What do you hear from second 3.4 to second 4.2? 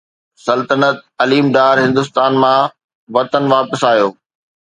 واپس آيو